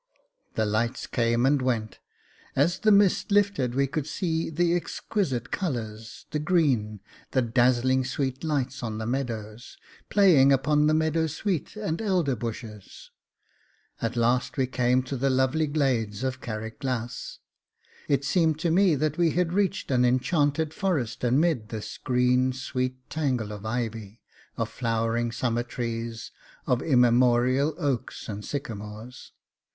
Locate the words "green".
6.39-7.01, 21.99-22.53